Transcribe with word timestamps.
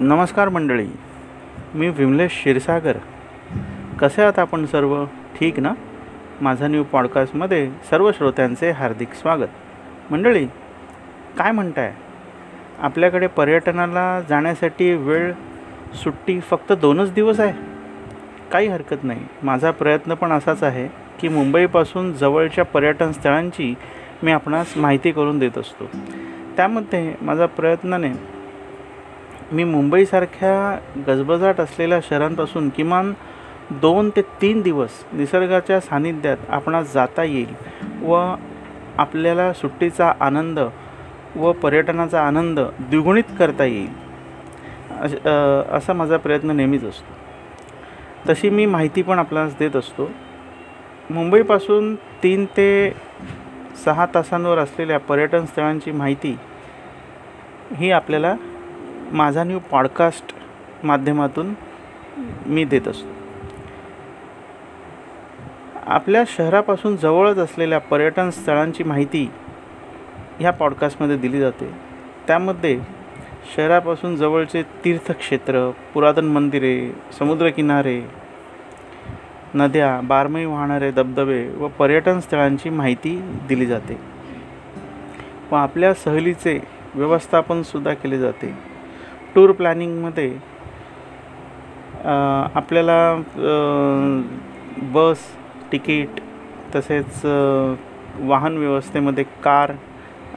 नमस्कार 0.00 0.48
मंडळी 0.48 0.86
मी 1.74 1.88
विमलेश 1.88 2.30
क्षीरसागर. 2.30 2.96
कसे 4.00 4.22
आहात 4.22 4.38
आपण 4.38 4.66
सर्व? 4.66 5.04
ठीक 5.40 5.60
ना? 5.60 5.72
माझा 6.40 6.68
न्यू 6.68 6.84
पॉडकास्टमध्ये 6.84 7.70
सर्व 7.90 8.12
श्रोत्यांचे 8.12 8.70
हार्दिक 8.70 9.12
स्वागत. 9.12 9.48
मंडळी 10.10 10.46
काय 11.38 11.50
म्हणताय? 11.50 11.94
आपल्याकडे 12.78 13.26
पर्यटनाला 13.26 14.20
जाण्यासाठी 14.28 14.94
वेळ 14.94 15.32
सुट्टी 15.94 16.40
फक्त 16.40 16.72
दोनच 16.72 17.12
दिवस 17.12 17.40
आहे? 17.40 17.52
काही 18.52 18.68
हरकत 18.68 19.04
नाही. 19.04 19.20
माझा 19.42 19.70
प्रयत्न 19.70 20.14
पण 20.14 20.32
असाच 20.32 20.62
आहे 20.62 20.88
की 21.20 21.28
मुंबईपासून 21.28 22.12
जवळच्या 22.12 22.64
पर्यटन 22.64 23.12
स्थळांची 23.12 23.74
मी 24.22 24.32
आपणास 24.32 24.76
माहिती 24.76 25.10
करून 25.10 25.38
देत 25.38 25.58
असतो. 25.58 25.84
त्यामध्ये 26.56 27.14
माझा 27.22 27.46
प्रयत्नाने 27.46 28.37
मी 29.52 29.64
मुंबईसारख्या 29.64 30.78
गजबजाट 31.06 31.60
असलेल्या 31.60 31.98
शहरांपासून 32.08 32.68
किमान 32.68 33.12
दोन 33.80 34.10
ते 34.16 34.22
तीन 34.42 34.60
दिवस 34.62 34.90
निसर्गाच्या 35.12 35.80
सानिध्यात 35.80 36.36
आपणास 36.48 36.92
जाता 36.94 37.24
येईल 37.24 37.54
व 38.02 38.16
आपल्याला 38.98 39.52
सुट्टीचा 39.52 40.12
आनंद 40.20 40.58
व 41.36 41.52
पर्यटनाचा 41.52 42.20
आनंद 42.26 42.60
द्विगुणित 42.60 43.24
करता 43.38 43.64
येईल. 43.64 43.88
अश 45.00 45.14
असा 45.72 45.92
माझा 45.92 46.16
प्रयत्न 46.16 46.50
नेहमीच 46.50 46.84
असतो. 46.84 47.12
तशी 48.28 48.50
मी 48.50 48.66
माहिती 48.66 49.02
पण 49.02 49.18
आपल्याला 49.18 49.48
देत 49.58 49.76
असतो. 49.76 50.10
मुंबईपासून 51.10 51.94
तीन 52.22 52.44
ते 52.56 52.96
सहा 53.84 54.06
तासांवर 54.14 54.58
असलेल्या 54.58 54.98
पर्यटन 54.98 55.44
स्थळांची 55.46 55.92
माहिती 55.92 56.36
ही 57.76 57.90
आपल्याला 57.90 58.34
माझा 59.12 59.44
न्यू 59.44 59.58
पॉडकास्ट 59.70 60.34
माध्यमातून 60.84 61.52
मी 62.46 62.64
देत 62.64 62.88
असतो. 62.88 63.16
आपल्या 65.86 66.22
शहरापासून 66.28 66.96
जवळच 66.96 67.38
असलेल्या 67.38 67.78
पर्यटन 67.80 68.30
स्थळांची 68.30 68.84
माहिती 68.84 69.30
ह्या 70.38 70.50
पॉडकास्टमध्ये 70.50 71.16
दिली 71.16 71.40
जाते. 71.40 71.70
त्यामध्ये 72.26 72.78
शहरापासून 73.56 74.16
जवळचे 74.16 74.62
तीर्थक्षेत्र 74.84 75.70
पुरातन 75.94 76.24
मंदिरे 76.24 76.92
समुद्रकिनारे 77.18 78.00
नद्या 79.54 80.00
बारमाही 80.00 80.44
वाहणारे 80.44 80.90
धबधबे 80.90 81.48
व 81.56 81.68
पर्यटन 81.68 82.20
स्थळांची 82.20 82.70
माहिती 82.70 83.16
दिली 83.48 83.66
जाते 83.66 83.98
व 85.50 85.54
आपल्या 85.54 85.94
सहलीचे 85.94 86.58
व्यवस्थापनसुद्धा 86.94 87.94
केले 87.94 88.18
जाते. 88.18 88.54
टूर 89.34 89.52
प्लॅनिंगमध्ये 89.52 90.30
आपल्याला 92.54 93.14
बस 94.92 95.26
तिकीट 95.72 96.20
तसेच 96.74 97.24
वाहन 98.28 98.56
व्यवस्थेमध्ये 98.58 99.24
कार 99.44 99.72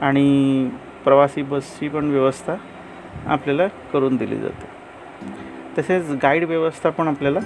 आणि 0.02 0.68
प्रवासी 1.04 1.42
बसची 1.42 1.88
पण 1.88 2.10
व्यवस्था 2.10 2.54
आपल्याला 3.26 3.66
करून 3.92 4.16
दिली 4.16 4.36
जाते. 4.36 4.66
तसेच 5.78 6.10
गाईड 6.22 6.44
व्यवस्था 6.48 6.90
पण 6.90 7.08
आपल्याला 7.08 7.40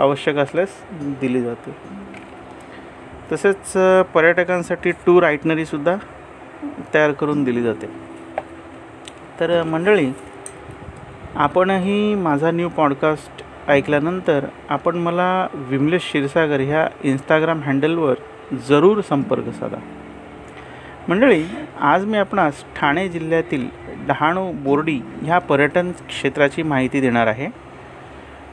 आवश्यक 0.00 0.36
असल्यास 0.38 0.80
दिली 1.20 1.42
जाते. 1.42 1.70
तसेच 3.32 3.72
पर्यटकांसाठी 4.14 4.90
टूर 5.06 5.22
आयटनरीसुद्धा 5.22 5.96
तयार 6.94 7.12
करून 7.12 7.44
दिली 7.44 7.62
जाते. 7.62 7.86
तर 9.40 9.62
मंडळी 9.62 10.10
आपणही 11.34 12.14
माझा 12.14 12.50
न्यू 12.50 12.68
पॉडकास्ट 12.68 13.42
ऐकल्यानंतर 13.70 14.46
आपण 14.68 14.96
मला 14.96 15.48
विमलेश 15.54 16.02
क्षीरसागर 16.02 16.60
ह्या 16.60 16.88
इंस्टाग्राम 17.02 17.60
हँडलवर 17.62 18.14
जरूर 18.68 19.00
संपर्क 19.00 19.48
साधा. 19.48 19.76
मंडळी 21.08 21.44
आज 21.80 22.04
मी 22.04 22.18
आपणास 22.18 22.64
ठाणे 22.76 23.08
जिल्ह्यातील 23.08 23.68
डहाणू 24.06 24.52
बोर्डी 24.52 25.00
ह्या 25.22 25.38
पर्यटन 25.38 25.92
क्षेत्राची 25.92 26.62
माहिती 26.62 27.00
देणार 27.00 27.26
आहे. 27.26 27.46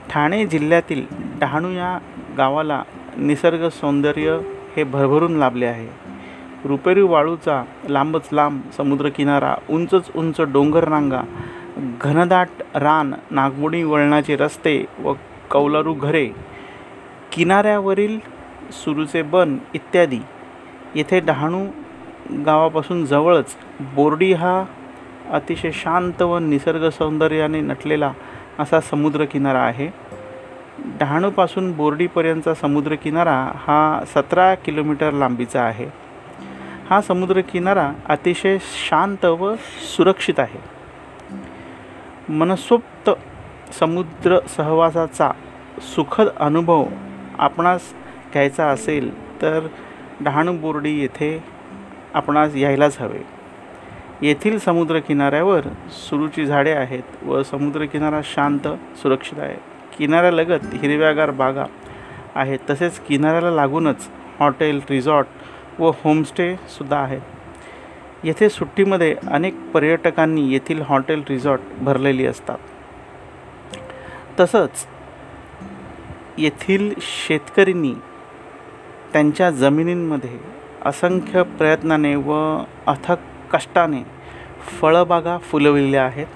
ठाणे 0.09 0.45
जिल्ह्यातील 0.45 1.05
डहाणू 1.39 1.71
या 1.71 1.99
गावाला 2.37 2.83
निसर्ग 3.17 3.67
सौंदर्य 3.69 4.39
हे 4.77 4.83
भरभरून 4.83 5.35
लाभले 5.35 5.65
आहे. 5.65 5.87
रुपेरी 6.65 7.01
वाळूचा 7.01 7.63
लांबच 7.89 8.27
लांब 8.31 8.61
समुद्रकिनारा 8.77 9.55
उंचच 9.69 10.11
उंच 10.15 10.41
डोंगररांगा 10.41 11.21
घनदाट 12.01 12.61
रान 12.75 13.13
नागमोडी 13.31 13.83
वळणाचे 13.83 14.35
रस्ते 14.35 14.85
व 14.99 15.13
कौलारू 15.51 15.93
घरे 15.93 16.25
किनाऱ्यावरील 17.31 18.17
सुरूचे 18.71 19.21
बन 19.21 19.57
इत्यादी. 19.73 20.19
येथे 20.95 21.19
डहाणू 21.19 21.65
गावापासून 22.45 23.05
जवळच 23.05 23.55
बोर्डी 23.95 24.33
हा 24.33 24.63
अतिशय 25.31 25.71
शांत 25.73 26.21
व 26.21 26.37
निसर्ग 26.39 26.89
सौंदर्याने 26.89 27.61
नटलेला 27.61 28.11
असा 28.59 28.79
समुद्रकिनारा 28.81 29.59
आहे. 29.59 29.87
डहाणूपासून 30.99 31.71
बोर्डीपर्यंतचा 31.71 32.53
समुद्रकिनारा 32.53 33.35
हा 33.55 34.03
सतरा 34.15 34.55
किलोमीटर 34.55 35.11
लांबीचा 35.11 35.61
आहे. 35.61 36.10
हा 36.91 37.01
समुद्रकिनारा 37.01 37.91
अतिशय 38.09 38.57
शांत 38.61 39.25
व 39.25 39.55
सुरक्षित 39.97 40.39
आहे. 40.39 40.59
मनसोक्त 42.33 43.09
समुद्र 43.79 44.39
सहवासाचा 44.39 45.31
सुखद 45.95 46.27
अनुभव 46.37 46.85
आपणास 47.39 47.93
घ्यायचा 48.33 48.67
असेल 48.67 49.41
तर 49.41 49.67
डहाणू 50.21 50.57
बोर्डी 50.57 51.01
येथे 51.01 51.43
आपणास 52.13 52.55
यायलाच 52.55 53.01
हवे. 53.01 53.23
येथील 54.21 54.59
समुद्रकिनाऱ्यावर 54.59 55.61
सुरूची 55.89 56.45
झाडे 56.45 56.71
आहेत 56.71 57.23
व 57.23 57.43
समुद्रकिनारा 57.43 58.21
शांत 58.23 58.67
सुरक्षित 58.97 59.39
आहे. 59.39 59.57
किनाऱ्यालगत 59.97 60.65
हिरव्यागार 60.73 61.31
बागा 61.31 61.65
आहेत. 62.35 62.59
तसेच 62.69 62.99
किनाऱ्याला 62.99 63.51
लागूनच 63.51 64.09
हॉटेल 64.39 64.81
रिसॉर्ट 64.89 65.27
व 65.79 65.91
होमस्टेसुद्धा 66.03 66.99
आहेत. 66.99 67.21
येथे 68.23 68.49
सुट्टीमध्ये 68.49 69.15
अनेक 69.27 69.55
पर्यटकांनी 69.73 70.51
येथील 70.51 70.81
हॉटेल 70.81 71.23
रिसॉर्ट 71.29 71.61
भरलेली 71.81 72.25
असतात. 72.25 72.57
तसंच 74.39 74.85
येथील 76.37 76.93
शेतकरींनी 77.01 77.93
त्यांच्या 79.13 79.51
जमिनींमध्ये 79.51 80.37
असंख्य 80.85 81.43
प्रयत्नाने 81.43 82.15
व 82.15 82.59
अथक 82.87 83.17
कष्टाने 83.51 84.03
फळबागा 84.81 85.37
फुलविल्या 85.37 86.05
आहेत. 86.05 86.27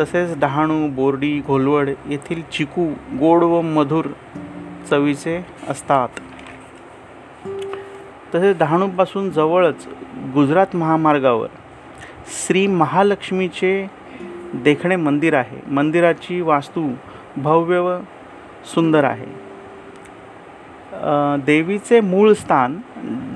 तसेच 0.00 0.38
डहाणू 0.38 0.88
बोर्डी 0.88 1.40
घोलवड 1.46 1.90
येथील 2.08 2.42
चिकू 2.52 2.86
गोड 3.18 3.42
व 3.42 3.60
मधुर 3.60 4.06
चवीचे 4.90 5.46
असतात. 5.68 6.08
तसेच 8.34 8.58
डहाणूपासून 8.58 9.30
जवळच 9.30 9.86
गुजरात 10.34 10.76
महामार्गावर 10.76 11.48
श्री 12.26 12.66
महालक्ष्मीचे 12.66 13.86
देखणे 14.54 14.96
मंदिर 14.96 15.34
आहे. 15.34 15.60
मंदिराची 15.70 16.40
वास्तू 16.40 16.88
भव्य 17.36 17.78
व 17.78 17.96
सुंदर 18.74 19.04
आहे. 19.04 19.26
देवीचे 21.46 22.00
मूळ 22.00 22.32
स्थान 22.32 22.78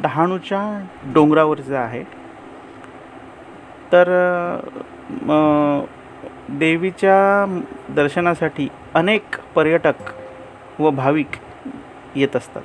डहाणूच्या 0.02 0.62
डोंगरावरचे 1.14 1.74
आहे. 1.74 2.02
तर 3.92 4.08
देवीच्या 6.48 7.44
दर्शनासाठी 7.96 8.68
अनेक 8.94 9.36
पर्यटक 9.54 10.12
व 10.80 10.90
भाविक 10.90 11.36
येत 12.14 12.36
असतात. 12.36 12.62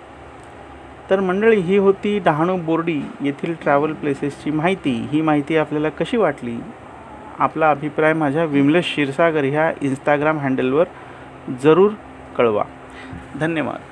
तर 1.11 1.19
मंडळी 1.19 1.59
ही 1.59 1.77
होती 1.77 2.19
डहाणू 2.19 2.57
बोर्डी 2.57 3.01
येथील 3.21 3.53
ट्रॅव्हल 3.63 3.93
प्लेसेसची 3.93 4.51
माहिती. 4.51 5.07
ही 5.11 5.21
माहिती 5.21 5.57
आपल्याला 5.57 5.89
कशी 5.89 6.17
वाटली? 6.17 6.57
आपला 7.39 7.71
अभिप्राय 7.71 8.13
माझ्या 8.13 8.43
विमलेश 8.43 8.85
क्षीरसागर 8.85 9.43
ह्या 9.43 9.73
इंस्टाग्राम 9.81 10.39
हँडलवर 10.39 10.85
जरूर 11.63 11.91
कळवा. 12.37 12.63
धन्यवाद. 13.39 13.90